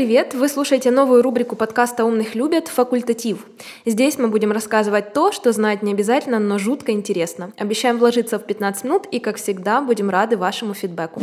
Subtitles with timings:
[0.00, 0.32] привет!
[0.32, 3.44] Вы слушаете новую рубрику подкаста «Умных любят» «Факультатив».
[3.84, 7.52] Здесь мы будем рассказывать то, что знать не обязательно, но жутко интересно.
[7.58, 11.20] Обещаем вложиться в 15 минут и, как всегда, будем рады вашему фидбэку.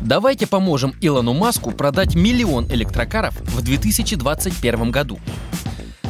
[0.00, 5.20] Давайте поможем Илону Маску продать миллион электрокаров в 2021 году.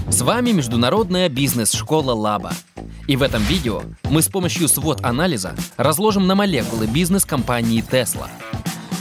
[0.09, 2.53] С вами международная бизнес-школа Лаба.
[3.07, 8.29] И в этом видео мы с помощью свод-анализа разложим на молекулы бизнес компании Tesla.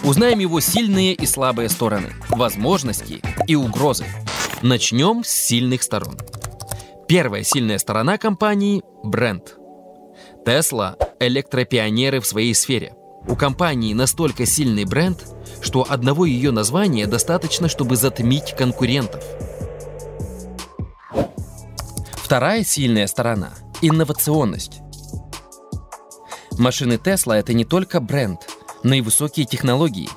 [0.07, 4.05] Узнаем его сильные и слабые стороны, возможности и угрозы.
[4.61, 6.17] Начнем с сильных сторон.
[7.09, 9.57] Первая сильная сторона компании– бренд.
[10.45, 12.95] Tesla– электропионеры в своей сфере–
[13.27, 15.25] у компании настолько сильный бренд,
[15.61, 19.21] что одного ее названия достаточно, чтобы затмить конкурентов.
[22.13, 24.79] Вторая сильная сторона– инновационность.
[26.57, 28.39] Машины Tesla– это не только бренд,
[28.83, 30.09] но и высокие технологии.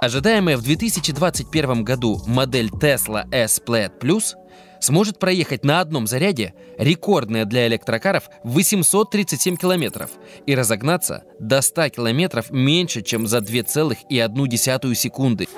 [0.00, 4.34] Ожидаемая в 2021 году модель Tesla S Plaid Plus
[4.80, 10.10] сможет проехать на одном заряде рекордное для электрокаров 837 километров
[10.46, 15.48] и разогнаться до 100 километров меньше, чем за 2,1 секунды.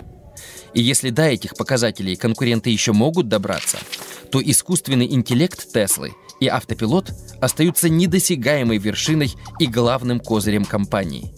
[0.73, 3.79] И если до этих показателей конкуренты еще могут добраться,
[4.31, 11.35] то искусственный интеллект Теслы и автопилот остаются недосягаемой вершиной и главным козырем компании.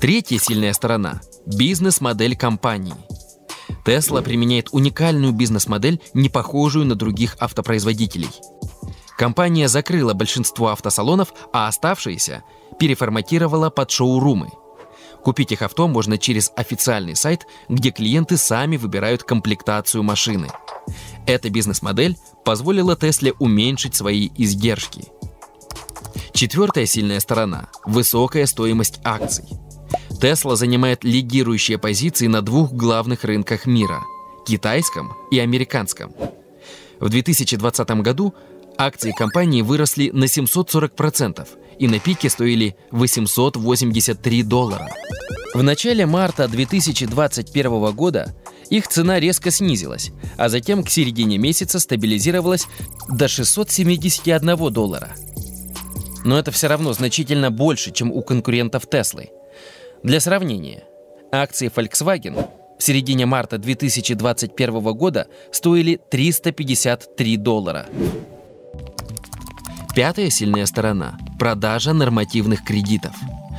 [0.00, 2.94] Третья сильная сторона– бизнес-модель компании–
[3.84, 8.30] Tesla применяет уникальную бизнес-модель, не похожую на других автопроизводителей.
[9.18, 12.44] Компания закрыла большинство автосалонов, а оставшиеся
[12.78, 14.48] переформатировала под шоурумы.
[15.22, 20.48] Купить их авто можно через официальный сайт, где клиенты сами выбирают комплектацию машины.
[21.26, 25.08] Эта бизнес-модель позволила Тесле уменьшить свои издержки.
[26.32, 29.44] Четвертая сильная сторона– высокая стоимость акций–
[30.20, 34.02] Tesla занимает лидирующие позиции на двух главных рынках мира–
[34.46, 36.12] китайском и американском.
[36.98, 38.34] В 2020 году
[38.76, 41.48] акции компании выросли на 740%
[41.78, 44.88] и на пике стоили 883 доллара.
[45.54, 48.36] В начале марта 2021 года
[48.68, 52.66] их цена резко снизилась, а затем к середине месяца стабилизировалась
[53.08, 55.16] до 671 доллара.
[56.26, 59.30] Но это все равно значительно больше, чем у конкурентов Теслы–
[60.02, 60.84] для сравнения,
[61.30, 67.86] акции Volkswagen в середине марта 2021 года стоили 353 доллара.
[69.94, 73.12] Пятая сильная сторона– продажа нормативных кредитов.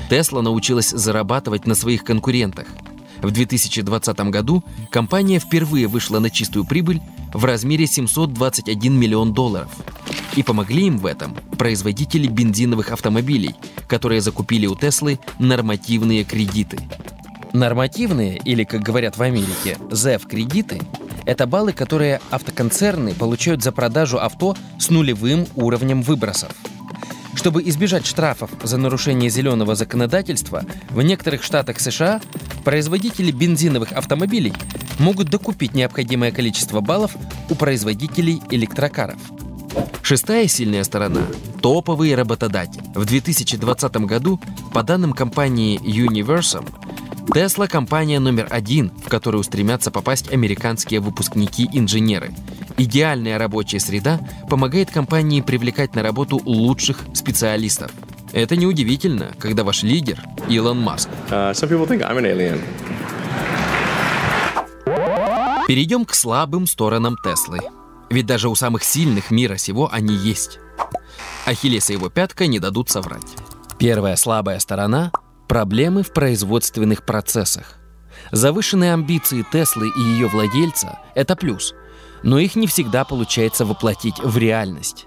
[0.10, 2.68] Tesla научилась зарабатывать на своих конкурентах.
[3.22, 7.02] В 2020 году компания впервые вышла на чистую прибыль
[7.34, 9.70] в размере 721 миллион долларов.
[10.36, 13.56] И помогли им в этом производители бензиновых автомобилей,
[13.88, 16.80] которые закупили у Теслы нормативные кредиты.
[17.54, 20.82] Нормативные, или, как говорят в Америке, ZEV-кредиты–
[21.26, 26.52] это баллы, которые автоконцерны получают за продажу авто с нулевым уровнем выбросов.
[27.36, 32.22] Чтобы избежать штрафов за нарушение зеленого законодательства, в некоторых штатах США
[32.64, 34.54] производители бензиновых автомобилей
[35.00, 37.16] могут докупить необходимое количество баллов
[37.50, 39.20] у производителей электрокаров–
[40.02, 41.22] Шестая сильная сторона–
[41.62, 42.84] топовые работодатели.
[42.96, 44.40] В 2020 году,
[44.74, 46.68] по данным компании Universum,
[47.28, 52.34] Tesla– компания номер один, в которую стремятся попасть американские выпускники-инженеры.
[52.78, 57.92] Идеальная рабочая среда помогает компании привлекать на работу лучших специалистов.
[58.34, 61.10] Это неудивительно, когда ваш лидер– Илон Маск.
[61.30, 61.54] Uh,
[65.68, 67.60] Перейдем к слабым сторонам Теслы.
[68.12, 70.60] Ведь даже у самых сильных мира сего они есть.
[71.46, 73.36] Ахиллес и его пятка не дадут соврать.
[73.80, 75.14] Первая слабая сторона–
[75.48, 77.78] проблемы в производственных процессах.
[78.32, 81.74] Завышенные амбиции Теслы и ее владельца– это плюс,
[82.22, 85.06] но их не всегда получается воплотить в реальность.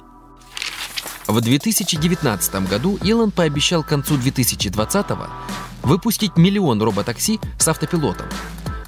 [1.26, 5.06] В 2019 году Илон пообещал к концу 2020
[5.82, 8.28] выпустить миллион роботакси с автопилотом.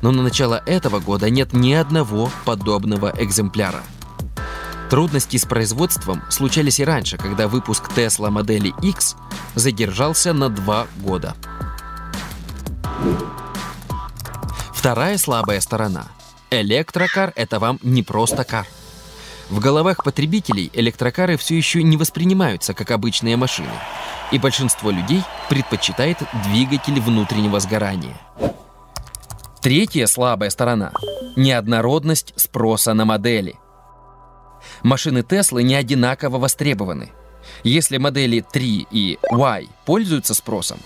[0.01, 3.83] Но на начало этого года нет ни одного подобного экземпляра–
[4.91, 9.17] Трудности с производством случались и раньше, когда выпуск Tesla модели X
[9.57, 11.35] задержался на два года.
[14.73, 16.07] Вторая слабая сторона.
[16.51, 18.67] Электрокар– это вам не просто кар.
[19.51, 23.71] В головах потребителей электрокары все еще не воспринимаются как обычные машины,
[24.31, 28.21] и большинство людей предпочитает двигатель внутреннего сгорания.
[29.61, 30.93] Третья слабая сторона–
[31.37, 33.57] неоднородность спроса на модели–
[34.83, 37.11] Машины Теслы не одинаково востребованы.
[37.63, 40.79] Если модели 3 и Y пользуются спросом,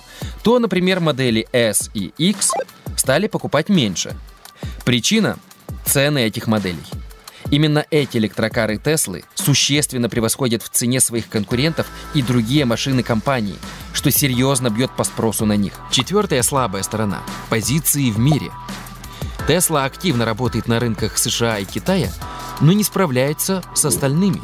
[0.43, 2.53] то, например, модели S и X
[2.97, 4.17] стали покупать меньше.
[4.85, 5.39] Причина–
[5.87, 6.85] цены этих моделей.
[7.51, 13.57] Именно эти электрокары Теслы существенно превосходят в цене своих конкурентов и другие машины компании,
[13.93, 15.73] что серьезно бьет по спросу на них.
[15.91, 18.51] Четвертая слабая сторона– позиции в мире.
[19.49, 22.13] Тесла активно работает на рынках США и Китая,
[22.61, 24.43] но не справляется с остальными.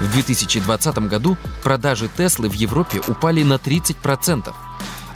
[0.00, 4.52] В 2020 году продажи Теслы в Европе упали на 30%,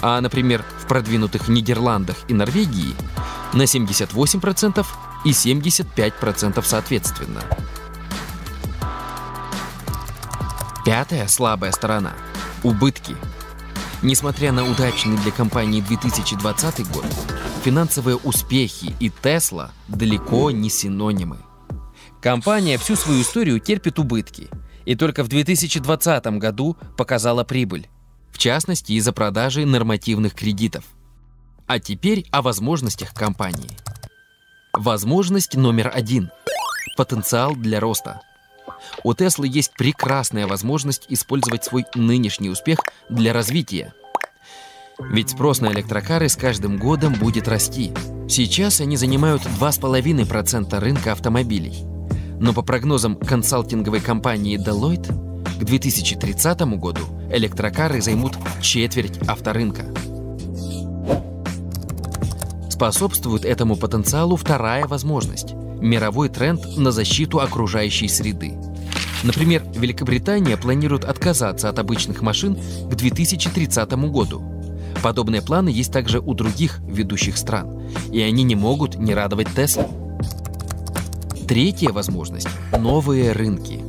[0.00, 2.94] а, например, в продвинутых Нидерландах и Норвегии
[3.52, 4.86] на 78%
[5.24, 7.42] и 75% соответственно.
[10.84, 12.12] Пятая слабая сторона–
[12.62, 13.16] убытки.
[14.02, 17.06] Несмотря на удачный для компании 2020 год,
[17.64, 21.38] финансовые успехи и Тесла далеко не синонимы.
[22.26, 24.48] Компания всю свою историю терпит убытки,
[24.84, 27.86] и только в 2020 году показала прибыль,
[28.32, 30.86] в частности из-за продажи нормативных кредитов.
[31.68, 33.70] А теперь о возможностях компании–
[34.72, 36.32] Возможность номер один–
[36.96, 38.20] потенциал для роста.
[39.04, 43.94] У Теслы есть прекрасная возможность использовать свой нынешний успех для развития.
[44.98, 47.92] Ведь спрос на электрокары с каждым годом будет расти.
[48.28, 51.95] Сейчас они занимают 2,5% рынка автомобилей.
[52.40, 55.26] Но по прогнозам консалтинговой компании Deloitte,
[55.58, 57.00] к 2030 году
[57.30, 59.84] электрокары займут четверть авторынка.
[62.70, 68.54] Способствует этому потенциалу вторая возможность– мировой тренд на защиту окружающей среды.
[69.22, 72.56] Например, Великобритания планирует отказаться от обычных машин
[72.90, 74.42] к 2030 году.
[75.02, 77.82] Подобные планы есть также у других ведущих стран,
[78.12, 80.05] и они не могут не радовать Tesla.
[81.48, 82.48] Третья возможность–
[82.78, 83.80] новые рынки.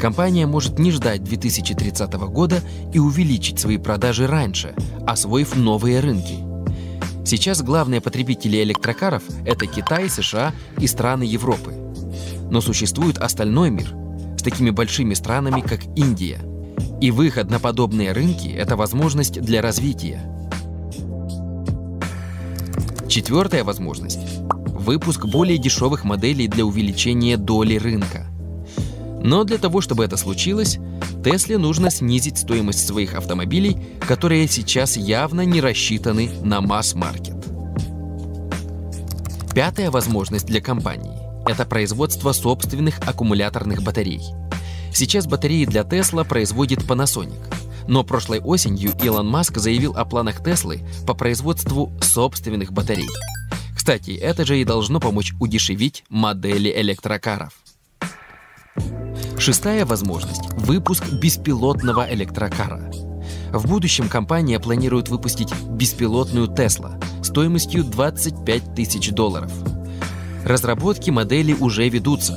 [0.00, 2.60] Компания может не ждать 2030 года
[2.92, 4.74] и увеличить свои продажи раньше,
[5.06, 6.38] освоив новые рынки–
[7.24, 11.72] Сейчас главные потребители электрокаров– это Китай, США и страны Европы.
[12.50, 13.94] Но существует остальной мир
[14.36, 16.40] с такими большими странами, как Индия.
[17.00, 20.20] И выход на подобные рынки– это возможность для развития.
[23.08, 24.20] Четвертая возможность–
[24.82, 28.26] выпуск более дешевых моделей для увеличения доли рынка.
[29.22, 30.78] Но для того, чтобы это случилось,
[31.24, 37.36] Тесле нужно снизить стоимость своих автомобилей, которые сейчас явно не рассчитаны на масс-маркет.
[39.54, 44.22] Пятая возможность для компании– это производство собственных аккумуляторных батарей.
[44.92, 47.40] Сейчас батареи для Tesla производит Panasonic.
[47.88, 53.08] Но прошлой осенью Илон Маск заявил о планах Теслы по производству собственных батарей.
[53.82, 57.52] Кстати, это же и должно помочь удешевить модели электрокаров.
[59.36, 62.92] Шестая возможность– выпуск беспилотного электрокара.
[63.52, 69.52] В будущем компания планирует выпустить беспилотную Tesla стоимостью 25 тысяч долларов.
[70.44, 72.34] Разработки модели уже ведутся.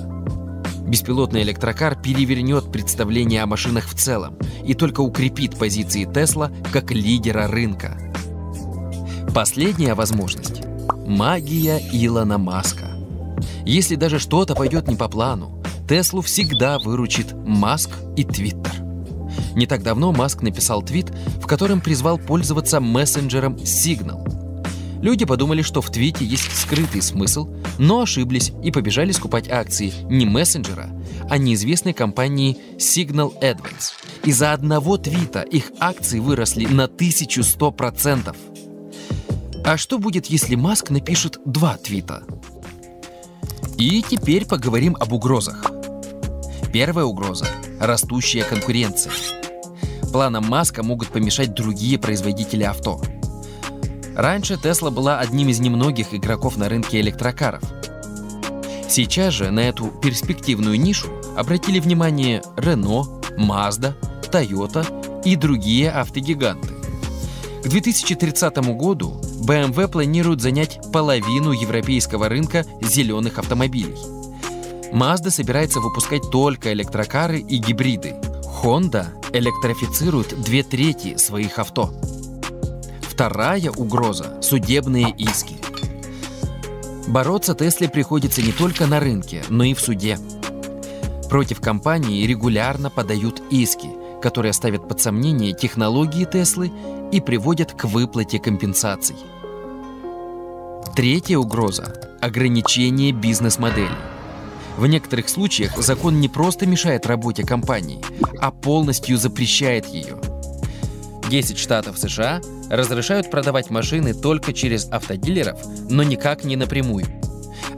[0.88, 7.48] Беспилотный электрокар перевернет представление о машинах в целом и только укрепит позиции Tesla как лидера
[7.48, 8.00] рынка.
[9.32, 10.64] Последняя возможность–
[11.06, 12.90] магия Илона Маска.
[13.66, 18.74] Если даже что-то пойдет не по плану, Теслу всегда выручит Маск и Твиттер.
[19.56, 24.26] Не так давно Маск написал твит, в котором призвал пользоваться мессенджером Signal.
[25.02, 30.26] Люди подумали, что в твите есть скрытый смысл, но ошиблись и побежали скупать акции не
[30.26, 30.90] мессенджера,
[31.30, 33.94] а неизвестной компании Signal Advance.
[34.24, 38.36] Из-за одного твита их акции выросли на 1100%.
[39.66, 42.22] А что будет, если Маск напишет два твита?
[43.80, 45.66] И теперь поговорим об угрозах.
[46.72, 47.48] Первая угроза–
[47.80, 49.12] растущая конкуренция.
[50.12, 53.02] Планам Маска могут помешать другие производители авто.
[54.16, 57.64] Раньше Tesla была одним из немногих игроков на рынке электрокаров.
[58.88, 63.96] Сейчас же на эту перспективную нишу обратили внимание Renault, Mazda,
[64.32, 64.86] Toyota
[65.26, 66.76] и другие автогиганты.
[67.64, 73.96] К 2030 году BMW планирует занять половину европейского рынка зеленых автомобилей–
[74.96, 78.16] Mazda собирается выпускать только электрокары и гибриды.
[78.64, 81.94] Honda электрифицирует две трети своих авто.
[83.02, 85.58] Вторая угроза– судебные иски.
[87.10, 90.18] Бороться Тесле приходится не только на рынке, но и в суде.
[91.30, 93.90] Против компании регулярно подают иски,
[94.26, 96.72] которые ставят под сомнение технологии Теслы
[97.12, 99.16] и приводят к выплате компенсаций.
[100.96, 104.00] Третья угроза– ограничение бизнес-моделей.
[104.78, 108.02] В некоторых случаях закон не просто мешает работе компании,
[108.40, 110.18] а полностью запрещает ее.
[111.30, 112.42] 10 штатов США
[112.72, 117.06] разрешают продавать машины только через автодилеров, но никак не напрямую.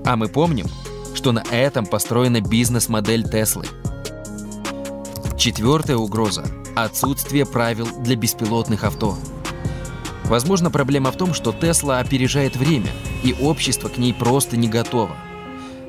[0.05, 0.67] А мы помним,
[1.13, 3.65] что на этом построена бизнес-модель Теслы.
[5.37, 6.43] Четвертая угроза–
[6.75, 9.15] отсутствие правил для беспилотных авто.
[10.25, 12.89] Возможно, проблема в том, что Тесла опережает время,
[13.23, 15.15] и общество к ней просто не готово.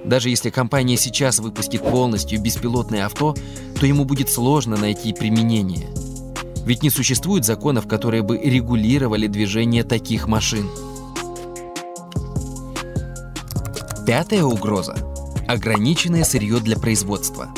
[0.04, 3.34] Даже если компания сейчас выпустит полностью беспилотное авто,
[3.80, 5.88] то ему будет сложно найти применение.
[6.66, 10.68] Ведь не существует законов, которые бы регулировали движение таких машин.
[14.06, 14.96] Пятая угроза–
[15.48, 17.48] ограниченное сырье для производства.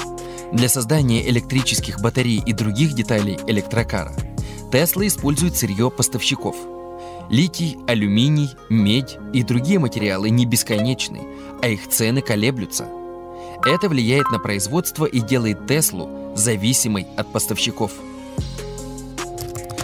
[0.53, 4.13] Для создания электрических батарей и других деталей электрокара
[4.73, 6.57] Тесла использует сырье поставщиков.
[7.29, 11.21] Литий, алюминий, медь и другие материалы не бесконечны,
[11.63, 12.87] а их цены колеблются.
[13.65, 17.93] Это влияет на производство и делает Теслу зависимой от поставщиков.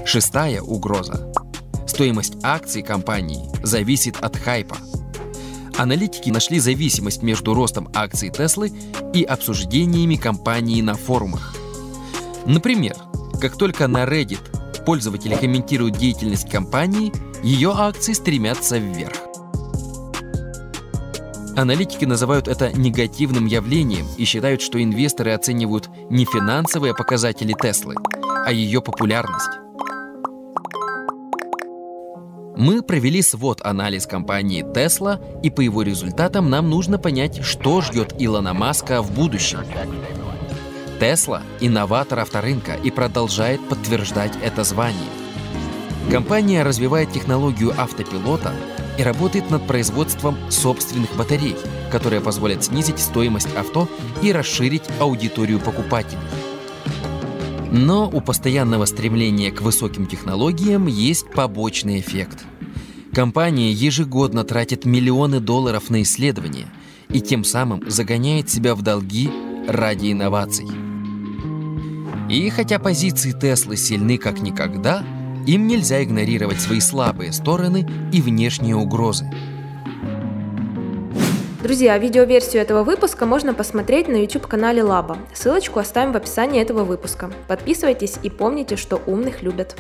[0.05, 1.33] Шестая угроза.
[1.87, 4.79] Стоимость акций компании зависит от хайпа–
[5.79, 8.73] Аналитики нашли зависимость между ростом акций Теслы
[9.13, 11.55] и обсуждениями компании на форумах.
[12.47, 12.97] Например,
[13.41, 19.17] как только на Reddit пользователи комментируют деятельность компании, ее акции стремятся вверх.
[21.57, 27.97] Аналитики называют это негативным явлением и считают, что инвесторы оценивают не финансовые показатели Теслы,
[28.47, 29.66] а ее популярность.
[32.57, 38.55] Мы провели свод-анализ компании Tesla, и по его результатам нам нужно понять, что ждет Илона
[38.55, 39.59] Маска в будущем.
[40.99, 45.11] Tesla– инноватор авторынка и продолжает подтверждать это звание.
[46.11, 48.55] Компания развивает технологию автопилота
[48.97, 51.57] и работает над производством собственных батарей,
[51.93, 53.87] которые позволят снизить стоимость авто
[54.23, 56.19] и расширить аудиторию покупателей.
[57.71, 62.45] Но у постоянного стремления к высоким технологиям есть побочный эффект.
[63.13, 66.67] Компания ежегодно тратит миллионы долларов на исследования
[67.09, 69.31] и тем самым загоняет себя в долги
[69.69, 70.67] ради инноваций.
[72.29, 75.05] И хотя позиции Теслы сильны как никогда,
[75.47, 79.31] им нельзя игнорировать свои слабые стороны и внешние угрозы–
[81.67, 85.19] Друзья, видеоверсию этого выпуска можно посмотреть на YouTube-канале Лаба.
[85.35, 87.29] Ссылочку оставим в описании этого выпуска.
[87.49, 89.75] Подписывайтесь и помните, что умных любят.